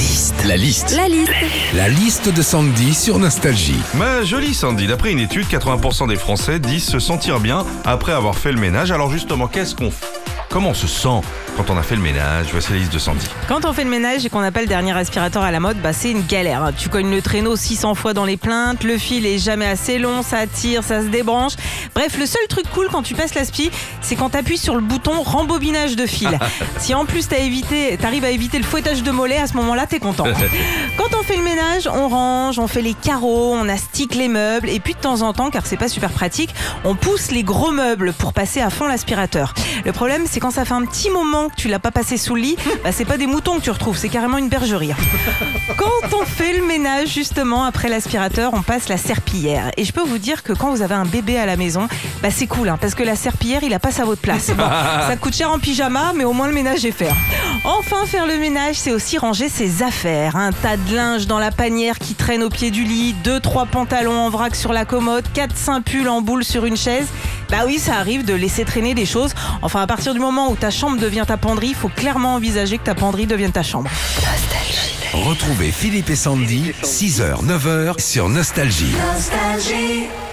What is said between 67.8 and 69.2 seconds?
arrive de laisser traîner des